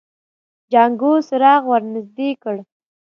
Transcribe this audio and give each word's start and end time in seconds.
جانکو 0.71 1.11
څراغ 1.27 1.61
ور 1.69 1.81
نږدې 1.93 2.29
کړ. 2.41 2.55